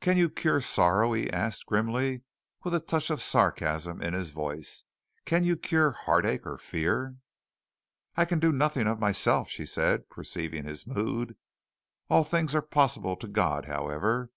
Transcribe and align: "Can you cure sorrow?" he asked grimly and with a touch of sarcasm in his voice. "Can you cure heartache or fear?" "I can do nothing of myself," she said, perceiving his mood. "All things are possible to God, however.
"Can 0.00 0.16
you 0.16 0.28
cure 0.28 0.60
sorrow?" 0.60 1.12
he 1.12 1.30
asked 1.30 1.66
grimly 1.66 2.10
and 2.14 2.22
with 2.64 2.74
a 2.74 2.80
touch 2.80 3.10
of 3.10 3.22
sarcasm 3.22 4.02
in 4.02 4.12
his 4.12 4.30
voice. 4.30 4.82
"Can 5.24 5.44
you 5.44 5.56
cure 5.56 5.92
heartache 5.92 6.44
or 6.46 6.58
fear?" 6.58 7.18
"I 8.16 8.24
can 8.24 8.40
do 8.40 8.50
nothing 8.50 8.88
of 8.88 8.98
myself," 8.98 9.48
she 9.48 9.64
said, 9.64 10.10
perceiving 10.10 10.64
his 10.64 10.84
mood. 10.84 11.36
"All 12.10 12.24
things 12.24 12.56
are 12.56 12.60
possible 12.60 13.14
to 13.18 13.28
God, 13.28 13.66
however. 13.66 14.32